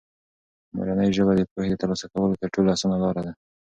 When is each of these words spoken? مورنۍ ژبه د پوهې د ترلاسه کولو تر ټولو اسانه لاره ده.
مورنۍ 0.75 1.09
ژبه 1.17 1.33
د 1.35 1.41
پوهې 1.51 1.67
د 1.71 1.79
ترلاسه 1.81 2.05
کولو 2.13 2.39
تر 2.41 2.47
ټولو 2.53 2.67
اسانه 2.75 2.97
لاره 3.03 3.21
ده. 3.27 3.33